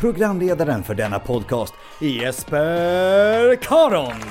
[0.00, 4.22] programledaren för denna podcast, Jesper Karon.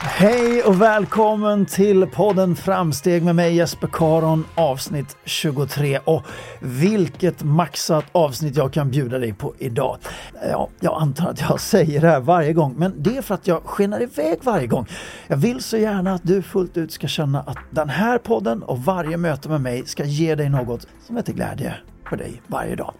[0.00, 5.98] Hej och välkommen till podden Framsteg med mig Jesper Karon avsnitt 23.
[6.04, 6.22] Och
[6.60, 9.98] vilket maxat avsnitt jag kan bjuda dig på idag.
[10.42, 13.34] Eh, ja, jag antar att jag säger det här varje gång, men det är för
[13.34, 14.86] att jag skenar iväg varje gång.
[15.26, 18.78] Jag vill så gärna att du fullt ut ska känna att den här podden och
[18.84, 21.74] varje möte med mig ska ge dig något som är till glädje
[22.08, 22.94] för dig varje dag.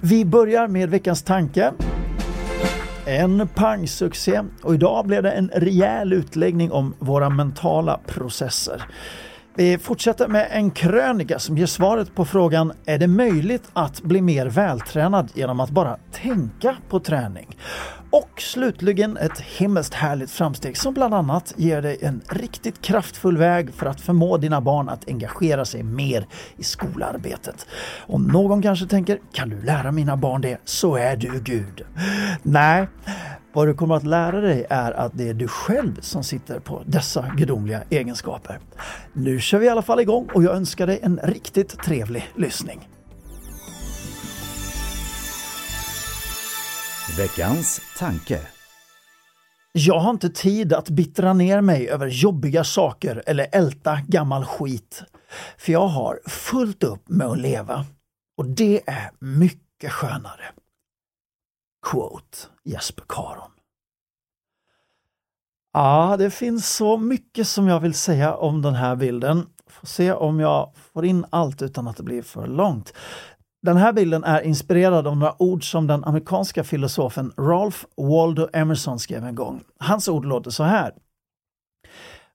[0.00, 1.72] Vi börjar med veckans tanke.
[3.06, 8.82] En pangsuccé och idag blev det en rejäl utläggning om våra mentala processer.
[9.54, 14.20] Vi fortsätter med en krönika som ger svaret på frågan Är det möjligt att bli
[14.20, 17.56] mer vältränad genom att bara tänka på träning?
[18.12, 23.74] Och slutligen ett himmelskt härligt framsteg som bland annat ger dig en riktigt kraftfull väg
[23.74, 27.66] för att förmå dina barn att engagera sig mer i skolarbetet.
[28.06, 30.58] Om någon kanske tänker, kan du lära mina barn det?
[30.64, 31.84] Så är du Gud.
[32.42, 32.86] Nej,
[33.52, 36.82] vad du kommer att lära dig är att det är du själv som sitter på
[36.86, 38.58] dessa gudomliga egenskaper.
[39.12, 42.88] Nu kör vi i alla fall igång och jag önskar dig en riktigt trevlig lyssning.
[47.18, 48.40] Veckans tanke.
[49.72, 55.02] Jag har inte tid att bittra ner mig över jobbiga saker eller älta gammal skit.
[55.58, 57.86] För jag har fullt upp med att leva.
[58.36, 60.44] Och det är mycket skönare.
[61.86, 63.50] Quote Jesper Karon.
[65.72, 69.46] Ja, det finns så mycket som jag vill säga om den här bilden.
[69.66, 72.92] Får se om jag får in allt utan att det blir för långt.
[73.62, 78.98] Den här bilden är inspirerad av några ord som den amerikanska filosofen Ralph Waldo Emerson
[78.98, 79.64] skrev en gång.
[79.78, 80.92] Hans ord låter så här.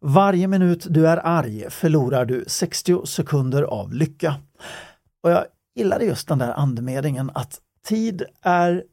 [0.01, 4.35] Varje minut du är arg förlorar du 60 sekunder av lycka.
[5.23, 5.45] Och jag
[5.75, 8.83] gillade just den där andemeningen att tid är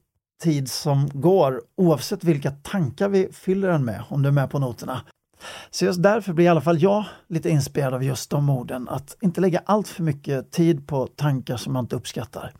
[0.42, 4.58] tid som går oavsett vilka tankar vi fyller den med, om du är med på
[4.58, 5.00] noterna.
[5.70, 9.16] Så just därför blir i alla fall jag lite inspirerad av just de orden, att
[9.20, 12.52] inte lägga allt för mycket tid på tankar som man inte uppskattar.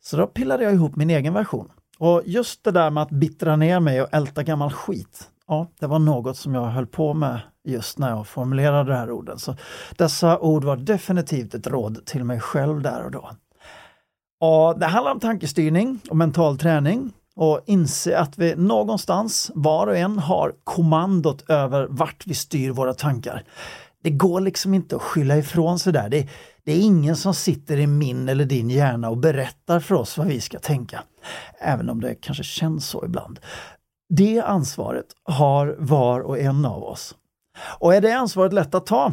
[0.00, 1.68] Så då pillade jag ihop min egen version.
[1.98, 5.86] Och just det där med att bittra ner mig och älta gammal skit, ja, det
[5.86, 9.38] var något som jag höll på med just när jag formulerade de här orden.
[9.38, 9.56] Så
[9.96, 13.30] dessa ord var definitivt ett råd till mig själv där och då.
[14.40, 19.96] Och det handlar om tankestyrning och mental träning och inse att vi någonstans, var och
[19.96, 23.44] en, har kommandot över vart vi styr våra tankar.
[24.02, 26.08] Det går liksom inte att skylla ifrån sig där.
[26.08, 26.28] Det,
[26.64, 30.26] det är ingen som sitter i min eller din hjärna och berättar för oss vad
[30.26, 31.02] vi ska tänka.
[31.60, 33.40] Även om det kanske känns så ibland.
[34.08, 37.14] Det ansvaret har var och en av oss.
[37.78, 39.12] Och är det ansvaret lätt att ta?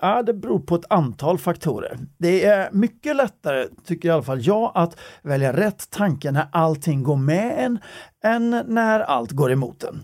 [0.00, 1.98] Ja, det beror på ett antal faktorer.
[2.18, 7.02] Det är mycket lättare, tycker i alla fall jag, att välja rätt tanke när allting
[7.02, 7.78] går med en
[8.24, 10.02] än när allt går emot en.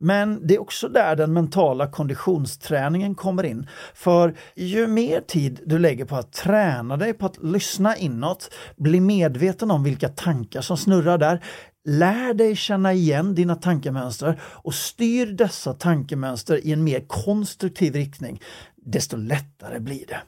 [0.00, 3.68] Men det är också där den mentala konditionsträningen kommer in.
[3.94, 9.00] För ju mer tid du lägger på att träna dig på att lyssna inåt, bli
[9.00, 11.44] medveten om vilka tankar som snurrar där,
[11.84, 18.40] lär dig känna igen dina tankemönster och styr dessa tankemönster i en mer konstruktiv riktning,
[18.84, 20.22] desto lättare blir det.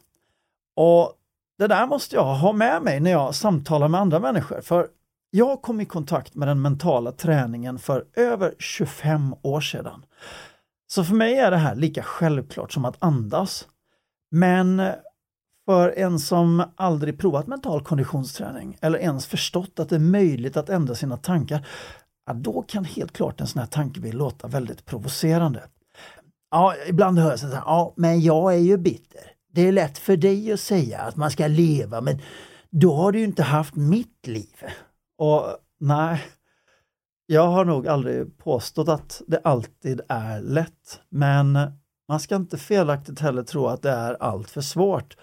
[0.76, 1.12] Och
[1.58, 4.60] det där måste jag ha med mig när jag samtalar med andra människor.
[4.60, 4.88] För
[5.30, 10.04] jag kom i kontakt med den mentala träningen för över 25 år sedan.
[10.86, 13.68] Så för mig är det här lika självklart som att andas.
[14.30, 14.82] Men
[15.66, 20.68] för en som aldrig provat mental konditionsträning eller ens förstått att det är möjligt att
[20.68, 21.66] ändra sina tankar,
[22.26, 25.62] ja, då kan helt klart en sån här tankebild låta väldigt provocerande.
[26.54, 29.20] Ja, ibland hör jag så här, ja, men jag är ju bitter.
[29.52, 32.18] Det är lätt för dig att säga att man ska leva, men
[32.70, 34.62] då har du inte haft mitt liv.
[35.18, 35.42] Och
[35.80, 36.22] nej,
[37.26, 41.00] jag har nog aldrig påstått att det alltid är lätt.
[41.08, 41.58] Men
[42.08, 45.16] man ska inte felaktigt heller tro att det är allt för svårt.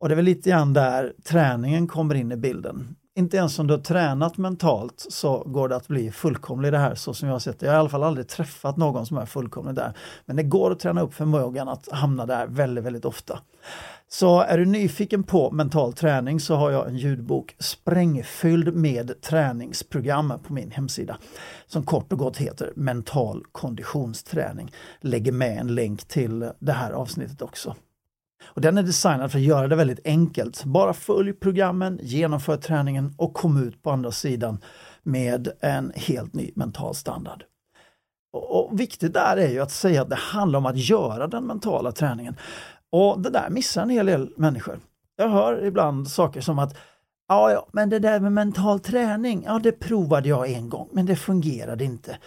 [0.00, 2.96] Och det är väl lite grann där träningen kommer in i bilden.
[3.20, 6.78] Inte ens om du har tränat mentalt så går det att bli fullkomlig i det
[6.78, 7.66] här så som jag har sett det.
[7.66, 9.96] Jag har i alla fall aldrig träffat någon som är fullkomlig där.
[10.26, 13.40] Men det går att träna upp förmågan att hamna där väldigt, väldigt ofta.
[14.08, 20.32] Så är du nyfiken på mental träning så har jag en ljudbok sprängfylld med träningsprogram
[20.46, 21.18] på min hemsida
[21.66, 24.72] som kort och gott heter Mental konditionsträning.
[25.00, 27.74] Lägger med en länk till det här avsnittet också.
[28.54, 30.64] Och den är designad för att göra det väldigt enkelt.
[30.64, 34.58] Bara följ programmen, genomför träningen och kom ut på andra sidan
[35.02, 37.44] med en helt ny mental standard.
[38.32, 41.44] Och, och Viktigt där är ju att säga att det handlar om att göra den
[41.44, 42.36] mentala träningen.
[42.90, 44.78] Och det där missar en hel del människor.
[45.16, 46.76] Jag hör ibland saker som att
[47.30, 51.06] Ja, ja, men det där med mental träning, ja det provade jag en gång men
[51.06, 52.18] det fungerade inte.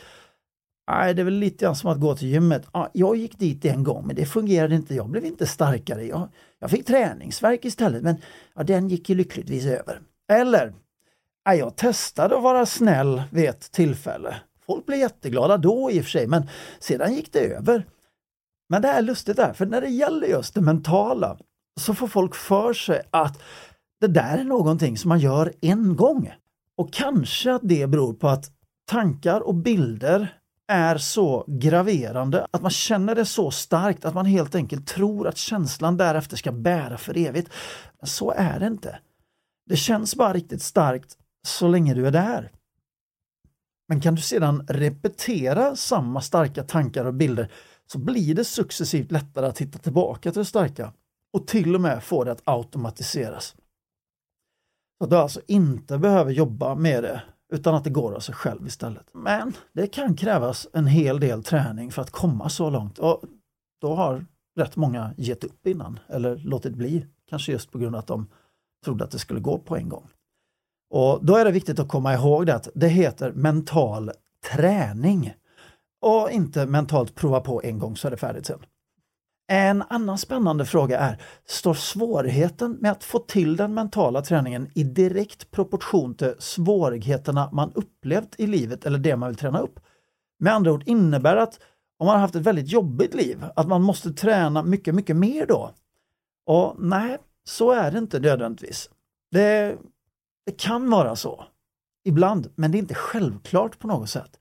[0.87, 2.67] Nej, det är väl lite grann som att gå till gymmet.
[2.73, 6.05] Ja, jag gick dit en gång men det fungerade inte, jag blev inte starkare.
[6.05, 8.15] Jag, jag fick träningsverk istället men
[8.55, 10.01] ja, den gick ju lyckligtvis över.
[10.31, 10.73] Eller,
[11.43, 14.35] ja, jag testade att vara snäll vid ett tillfälle.
[14.65, 16.49] Folk blev jätteglada då i och för sig men
[16.79, 17.85] sedan gick det över.
[18.69, 21.37] Men det är lustigt där, för när det gäller just det mentala
[21.79, 23.41] så får folk för sig att
[24.01, 26.31] det där är någonting som man gör en gång.
[26.77, 28.51] Och kanske att det beror på att
[28.91, 34.55] tankar och bilder är så graverande, att man känner det så starkt att man helt
[34.55, 37.49] enkelt tror att känslan därefter ska bära för evigt.
[37.99, 38.99] Men så är det inte.
[39.69, 41.17] Det känns bara riktigt starkt
[41.47, 42.51] så länge du är där.
[43.87, 47.51] Men kan du sedan repetera samma starka tankar och bilder
[47.87, 50.93] så blir det successivt lättare att hitta tillbaka till det starka
[51.33, 53.55] och till och med få det att automatiseras.
[54.97, 57.21] Så att du alltså inte behöver jobba med det
[57.53, 59.05] utan att det går av sig själv istället.
[59.13, 63.23] Men det kan krävas en hel del träning för att komma så långt och
[63.81, 67.99] då har rätt många gett upp innan eller låtit bli, kanske just på grund av
[67.99, 68.27] att de
[68.85, 70.09] trodde att det skulle gå på en gång.
[70.89, 74.11] Och Då är det viktigt att komma ihåg det att det heter mental
[74.51, 75.33] träning
[76.01, 78.59] och inte mentalt prova på en gång så är det färdigt sen.
[79.47, 84.83] En annan spännande fråga är, står svårigheten med att få till den mentala träningen i
[84.83, 89.79] direkt proportion till svårigheterna man upplevt i livet eller det man vill träna upp?
[90.39, 91.59] Med andra ord innebär att
[91.99, 95.45] om man har haft ett väldigt jobbigt liv, att man måste träna mycket, mycket mer
[95.45, 95.71] då?
[96.45, 98.89] Och nej, så är det inte nödvändigtvis.
[99.31, 99.77] Det,
[100.45, 101.43] det kan vara så,
[102.05, 104.39] ibland, men det är inte självklart på något sätt.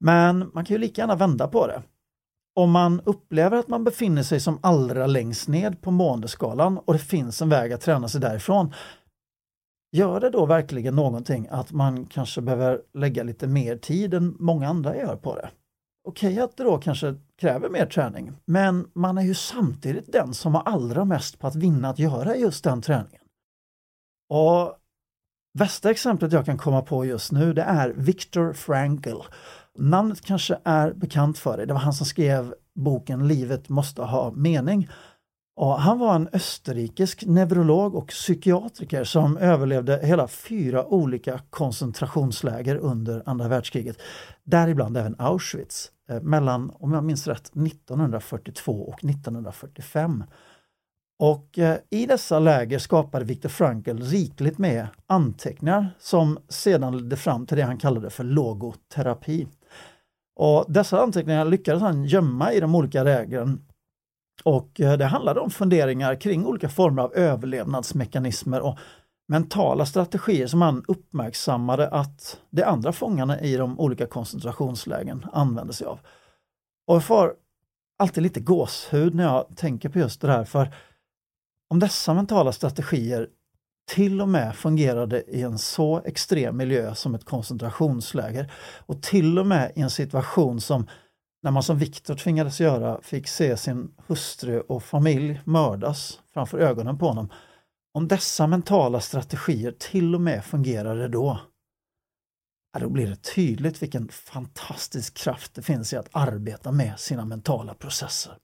[0.00, 1.82] Men man kan ju lika gärna vända på det.
[2.56, 6.98] Om man upplever att man befinner sig som allra längst ned på måendeskalan och det
[6.98, 8.74] finns en väg att träna sig därifrån,
[9.96, 14.68] gör det då verkligen någonting att man kanske behöver lägga lite mer tid än många
[14.68, 15.50] andra gör på det?
[16.08, 20.34] Okej okay, att det då kanske kräver mer träning, men man är ju samtidigt den
[20.34, 23.22] som har allra mest på att vinna att göra just den träningen.
[24.28, 24.78] Och
[25.58, 29.20] Bästa exemplet jag kan komma på just nu det är Viktor Frankl
[29.78, 31.66] Namnet kanske är bekant för dig.
[31.66, 34.88] Det var han som skrev boken Livet måste ha mening.
[35.56, 43.22] Och han var en österrikisk neurolog och psykiatriker som överlevde hela fyra olika koncentrationsläger under
[43.26, 43.98] andra världskriget.
[44.44, 50.24] Däribland även Auschwitz eh, mellan, om jag minns rätt, 1942 och 1945.
[51.18, 57.46] Och eh, i dessa läger skapade Viktor Frankl rikligt med anteckningar som sedan ledde fram
[57.46, 59.46] till det han kallade för logoterapi.
[60.36, 63.66] Och dessa anteckningar lyckades han gömma i de olika lägren.
[64.44, 68.78] Och eh, det handlade om funderingar kring olika former av överlevnadsmekanismer och
[69.28, 75.86] mentala strategier som han uppmärksammade att de andra fångarna i de olika koncentrationslägren använde sig
[75.86, 76.00] av.
[76.86, 77.34] Och jag får
[77.98, 80.74] alltid lite gåshud när jag tänker på just det där, för
[81.70, 83.28] om dessa mentala strategier
[83.86, 88.52] till och med fungerade i en så extrem miljö som ett koncentrationsläger
[88.86, 90.86] och till och med i en situation som
[91.42, 96.98] när man som Viktor tvingades göra fick se sin hustru och familj mördas framför ögonen
[96.98, 97.28] på honom.
[97.94, 101.40] Om dessa mentala strategier till och med fungerade då,
[102.80, 107.74] då blir det tydligt vilken fantastisk kraft det finns i att arbeta med sina mentala
[107.74, 108.38] processer.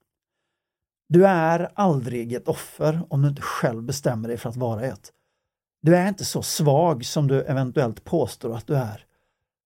[1.08, 5.12] Du är aldrig ett offer om du inte själv bestämmer dig för att vara ett.
[5.82, 9.06] Du är inte så svag som du eventuellt påstår att du är.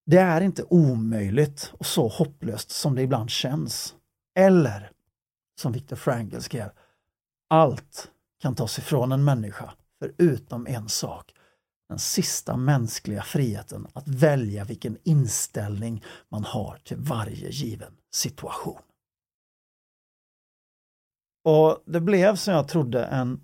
[0.05, 3.95] Det är inte omöjligt och så hopplöst som det ibland känns.
[4.35, 4.91] Eller,
[5.61, 6.69] som Viktor Frankl skrev,
[7.49, 11.31] allt kan tas ifrån en människa förutom en sak.
[11.89, 18.81] Den sista mänskliga friheten att välja vilken inställning man har till varje given situation.
[21.43, 23.41] Och det blev som jag trodde en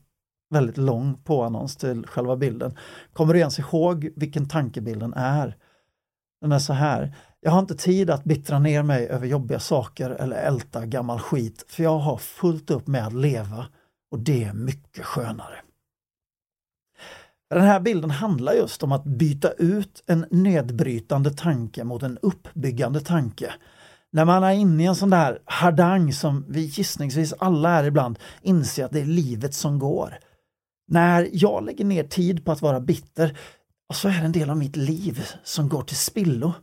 [0.52, 2.78] väldigt lång påannons till själva bilden.
[3.14, 5.58] Kommer du ens ihåg vilken tankebilden är?
[6.42, 7.16] Den är så här.
[7.40, 11.66] Jag har inte tid att bittra ner mig över jobbiga saker eller älta gammal skit
[11.68, 13.66] för jag har fullt upp med att leva
[14.12, 15.56] och det är mycket skönare.
[17.50, 23.02] Den här bilden handlar just om att byta ut en nedbrytande tanke mot en uppbyggande
[23.02, 23.54] tanke.
[24.12, 28.20] När man är inne i en sån där hardang som vi gissningsvis alla är ibland,
[28.42, 30.18] inser att det är livet som går.
[30.92, 33.38] När jag lägger ner tid på att vara bitter,
[33.94, 36.54] så är det en del av mitt liv som går till spillo.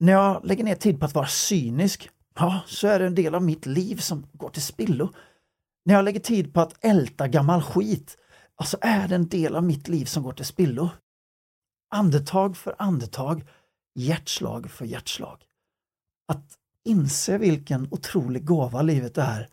[0.00, 3.34] När jag lägger ner tid på att vara cynisk, ja, så är det en del
[3.34, 5.12] av mitt liv som går till spillo.
[5.84, 8.16] När jag lägger tid på att älta gammal skit,
[8.56, 10.90] alltså är det en del av mitt liv som går till spillo.
[11.90, 13.48] Andetag för andetag,
[13.94, 15.42] hjärtslag för hjärtslag.
[16.28, 19.48] Att inse vilken otrolig gåva livet är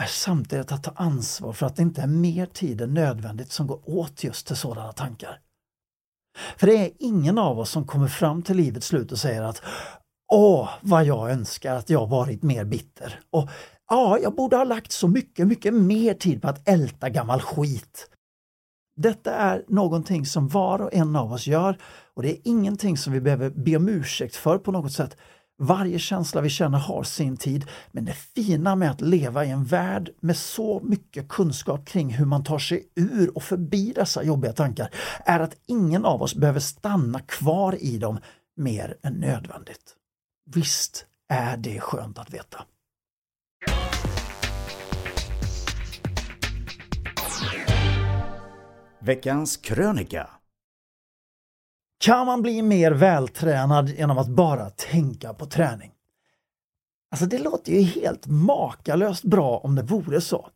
[0.00, 3.66] är samtidigt att ta ansvar för att det inte är mer tid än nödvändigt som
[3.66, 5.40] går åt just till sådana tankar.
[6.56, 9.62] För det är ingen av oss som kommer fram till livets slut och säger att
[10.32, 13.20] Åh, vad jag önskar att jag varit mer bitter.
[13.30, 13.48] Och
[13.90, 18.10] ja, jag borde ha lagt så mycket, mycket mer tid på att älta gammal skit.
[18.96, 21.78] Detta är någonting som var och en av oss gör
[22.14, 25.16] och det är ingenting som vi behöver be om ursäkt för på något sätt.
[25.62, 29.64] Varje känsla vi känner har sin tid, men det fina med att leva i en
[29.64, 34.52] värld med så mycket kunskap kring hur man tar sig ur och förbi dessa jobbiga
[34.52, 34.90] tankar
[35.24, 38.18] är att ingen av oss behöver stanna kvar i dem
[38.56, 39.96] mer än nödvändigt.
[40.54, 42.64] Visst är det skönt att veta.
[49.00, 50.30] Veckans krönika
[52.00, 55.92] kan man bli mer vältränad genom att bara tänka på träning?
[57.10, 60.48] Alltså det låter ju helt makalöst bra om det vore så.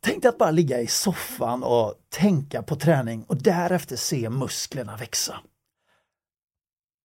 [0.00, 4.96] Tänk dig att bara ligga i soffan och tänka på träning och därefter se musklerna
[4.96, 5.40] växa.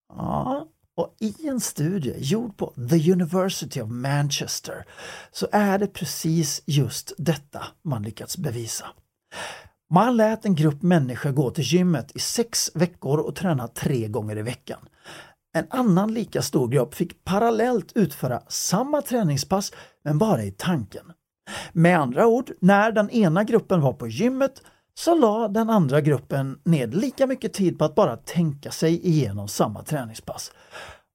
[0.10, 4.86] Ja, och i en studie gjord på The University of Manchester
[5.32, 8.88] så är det precis just detta man lyckats bevisa.
[9.94, 14.38] Man lät en grupp människor gå till gymmet i sex veckor och träna tre gånger
[14.38, 14.80] i veckan.
[15.58, 21.14] En annan lika stor grupp fick parallellt utföra samma träningspass men bara i tanken.
[21.74, 24.62] Med andra ord, när den ena gruppen var på gymmet
[24.94, 29.48] så la den andra gruppen ned lika mycket tid på att bara tänka sig igenom
[29.48, 30.52] samma träningspass.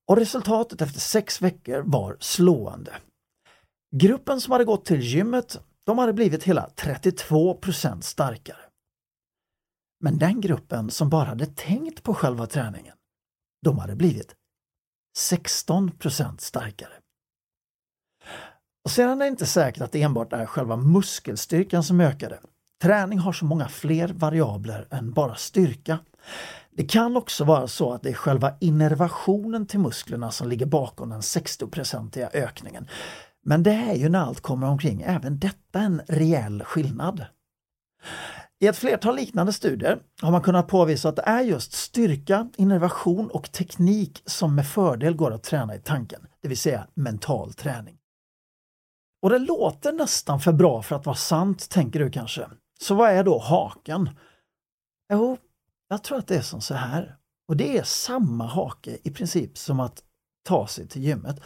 [0.08, 2.92] Och resultatet efter sex veckor var slående.
[3.96, 8.56] Gruppen som hade gått till gymmet de hade blivit hela 32% starkare.
[10.00, 12.96] Men den gruppen som bara hade tänkt på själva träningen,
[13.64, 14.34] de hade blivit
[15.18, 16.92] 16% starkare.
[18.84, 22.40] Och sedan är det inte säkert att det enbart är själva muskelstyrkan som ökade.
[22.82, 25.98] Träning har så många fler variabler än bara styrka.
[26.70, 31.10] Det kan också vara så att det är själva innervationen till musklerna som ligger bakom
[31.10, 32.88] den 60-procentiga ökningen.
[33.44, 37.26] Men det är ju när allt kommer omkring även detta en reell skillnad.
[38.61, 43.30] I ett flertal liknande studier har man kunnat påvisa att det är just styrka, innovation
[43.30, 47.99] och teknik som med fördel går att träna i tanken, det vill säga mental träning.
[49.22, 52.49] Och det låter nästan för bra för att vara sant, tänker du kanske.
[52.80, 54.11] Så vad är då haken?
[55.12, 55.38] Jo,
[55.88, 57.16] jag tror att det är som så här.
[57.49, 60.02] Och det är samma hake i princip som att
[60.44, 61.40] ta sig till gymmet.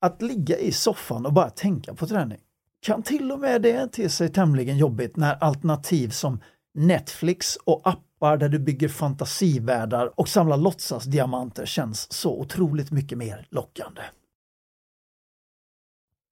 [0.00, 2.38] Att ligga i soffan och bara tänka på träning.
[2.80, 6.40] Kan till och med det till sig tämligen jobbigt när alternativ som
[6.74, 13.46] Netflix och appar där du bygger fantasivärldar och samlar låtsasdiamanter känns så otroligt mycket mer
[13.50, 14.02] lockande.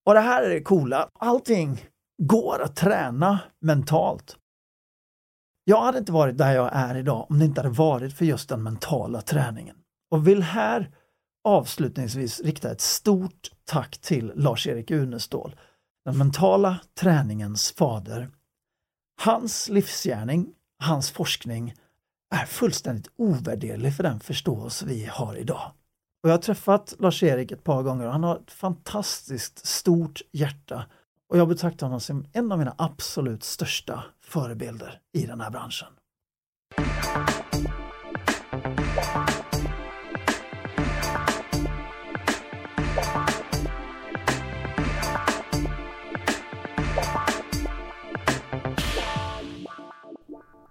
[0.06, 1.08] Och det här är det coola.
[1.18, 1.84] Allting
[2.22, 4.36] går att träna mentalt.
[5.64, 8.48] Jag hade inte varit där jag är idag om det inte hade varit för just
[8.48, 9.76] den mentala träningen.
[10.10, 10.90] Och vill här
[11.44, 15.56] avslutningsvis rikta ett stort tack till Lars-Erik Unestål,
[16.04, 18.30] den mentala träningens fader.
[19.22, 21.74] Hans livsgärning, hans forskning
[22.34, 25.72] är fullständigt ovärderlig för den förståelse vi har idag.
[26.22, 30.86] Och jag har träffat Lars-Erik ett par gånger och han har ett fantastiskt stort hjärta
[31.28, 35.88] och jag betraktar honom som en av mina absolut största förebilder i den här branschen.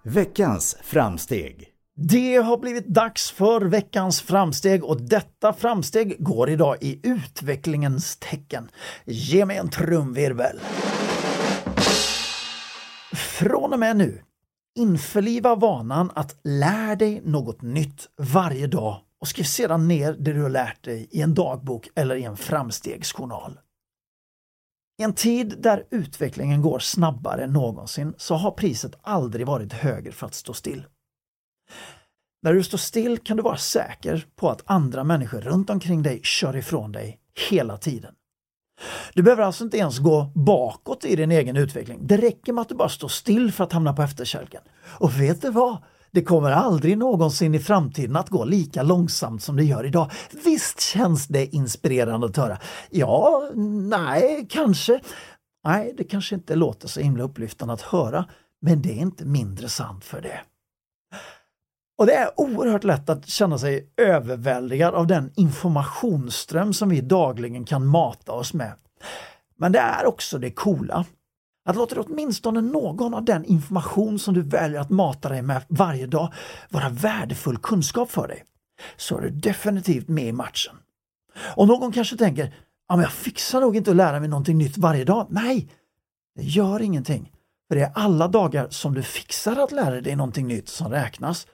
[0.05, 1.67] Veckans framsteg.
[1.95, 8.69] Det har blivit dags för veckans framsteg och detta framsteg går idag i utvecklingens tecken.
[9.05, 10.60] Ge mig en trumvirvel.
[13.13, 14.22] Från och med nu,
[14.75, 20.41] införliva vanan att lär dig något nytt varje dag och skriv sedan ner det du
[20.41, 23.60] har lärt dig i en dagbok eller i en framstegsjournal.
[25.00, 30.12] I en tid där utvecklingen går snabbare än någonsin så har priset aldrig varit högre
[30.12, 30.85] för att stå still.
[32.41, 36.19] När du står still kan du vara säker på att andra människor runt omkring dig
[36.23, 37.19] kör ifrån dig
[37.50, 38.15] hela tiden.
[39.13, 42.07] Du behöver alltså inte ens gå bakåt i din egen utveckling.
[42.07, 44.62] Det räcker med att du bara står still för att hamna på efterkälken.
[44.83, 45.77] Och vet du vad?
[46.13, 50.12] Det kommer aldrig någonsin i framtiden att gå lika långsamt som det gör idag.
[50.46, 52.58] Visst känns det inspirerande att höra?
[52.89, 55.00] Ja, nej, kanske.
[55.65, 58.25] Nej, det kanske inte låter så himla upplyftande att höra,
[58.62, 60.39] men det är inte mindre sant för det.
[61.98, 67.65] Och det är oerhört lätt att känna sig överväldigad av den informationsström som vi dagligen
[67.65, 68.74] kan mata oss med.
[69.58, 71.05] Men det är också det coola.
[71.65, 76.08] Att låta åtminstone någon av den information som du väljer att mata dig med varje
[76.08, 76.34] dag
[76.69, 78.43] vara värdefull kunskap för dig.
[78.97, 80.76] Så är du definitivt med i matchen.
[81.56, 82.56] Och någon kanske tänker,
[82.88, 85.28] ja men jag fixar nog inte att lära mig någonting nytt varje dag.
[85.30, 85.69] Nej,
[86.36, 87.32] det gör ingenting.
[87.67, 91.47] För det är alla dagar som du fixar att lära dig någonting nytt som räknas.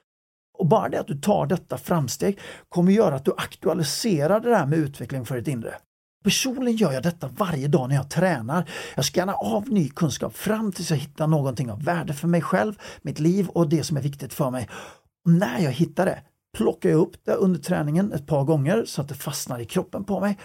[0.58, 4.65] Och bara det att du tar detta framsteg kommer göra att du aktualiserar det där
[4.65, 5.76] med utveckling för ditt inre.
[6.23, 8.69] Personligen gör jag detta varje dag när jag tränar.
[8.95, 12.73] Jag skannar av ny kunskap fram tills jag hittar någonting av värde för mig själv,
[13.01, 14.69] mitt liv och det som är viktigt för mig.
[15.25, 16.19] Och när jag hittar det
[16.58, 20.03] plockar jag upp det under träningen ett par gånger så att det fastnar i kroppen
[20.03, 20.38] på mig.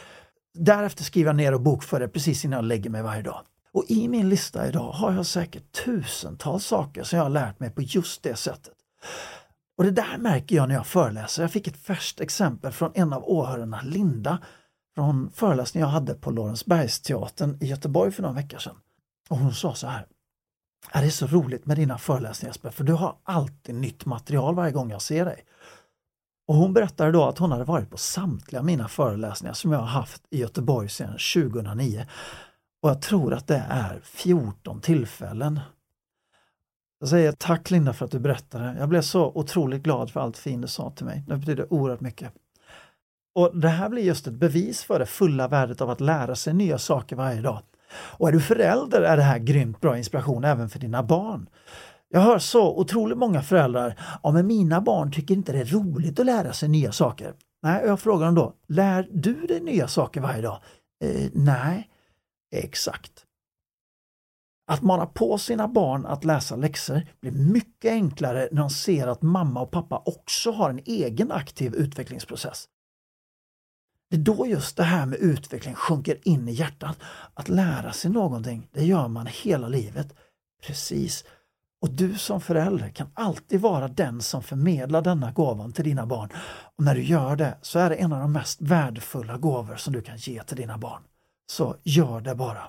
[0.58, 3.40] Därefter skriver jag ner och bokför det precis innan jag lägger mig varje dag.
[3.72, 7.70] Och i min lista idag har jag säkert tusentals saker som jag har lärt mig
[7.70, 8.72] på just det sättet.
[9.78, 11.42] Och det där märker jag när jag föreläser.
[11.42, 14.38] Jag fick ett färskt exempel från en av åhörarna, Linda,
[14.94, 18.76] från föreläsning jag hade på Lorensbergsteatern i Göteborg för några veckor sedan.
[19.28, 20.06] Och hon sa så här.
[20.92, 24.72] Det är så roligt med dina föreläsningar Jesper, för du har alltid nytt material varje
[24.72, 25.44] gång jag ser dig.
[26.48, 29.86] Och hon berättade då att hon hade varit på samtliga mina föreläsningar som jag har
[29.86, 32.06] haft i Göteborg sedan 2009.
[32.82, 35.60] Och jag tror att det är 14 tillfällen
[37.04, 38.76] jag säger tack Linda för att du berättade.
[38.78, 41.24] Jag blev så otroligt glad för allt fint du sa till mig.
[41.26, 42.32] Det betyder oerhört mycket.
[43.34, 46.54] Och Det här blir just ett bevis för det fulla värdet av att lära sig
[46.54, 47.62] nya saker varje dag.
[47.94, 51.48] Och är du förälder är det här grymt bra inspiration även för dina barn.
[52.08, 56.20] Jag hör så otroligt många föräldrar, ja men mina barn tycker inte det är roligt
[56.20, 57.34] att lära sig nya saker.
[57.62, 60.60] Nej, jag frågar dem då, lär du dig nya saker varje dag?
[61.04, 61.90] Eh, nej,
[62.56, 63.24] exakt.
[64.70, 69.22] Att mana på sina barn att läsa läxor blir mycket enklare när de ser att
[69.22, 72.68] mamma och pappa också har en egen aktiv utvecklingsprocess.
[74.14, 76.98] Det är då just det här med utveckling sjunker in i hjärtat.
[77.34, 80.14] Att lära sig någonting, det gör man hela livet.
[80.66, 81.24] Precis.
[81.80, 86.28] Och du som förälder kan alltid vara den som förmedlar denna gåvan till dina barn.
[86.76, 89.92] Och när du gör det så är det en av de mest värdefulla gåvor som
[89.92, 91.02] du kan ge till dina barn.
[91.46, 92.62] Så gör det bara.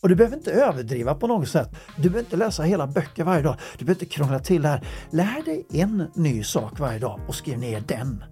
[0.00, 1.68] Och du behöver inte överdriva på något sätt.
[1.96, 3.56] Du behöver inte läsa hela böcker varje dag.
[3.78, 4.86] Du behöver inte krångla till det här.
[5.10, 8.24] Lär dig en ny sak varje dag och skriv ner den.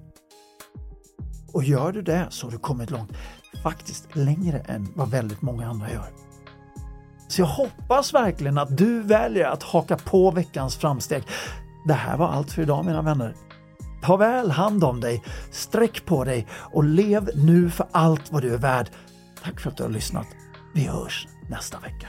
[1.53, 3.13] Och gör du det så har du kommit långt.
[3.63, 6.11] Faktiskt längre än vad väldigt många andra gör.
[7.29, 11.23] Så jag hoppas verkligen att du väljer att haka på veckans framsteg.
[11.85, 13.35] Det här var allt för idag mina vänner.
[14.03, 18.55] Ta väl hand om dig, sträck på dig och lev nu för allt vad du
[18.55, 18.91] är värd.
[19.43, 20.27] Tack för att du har lyssnat.
[20.75, 22.09] Vi hörs nästa vecka.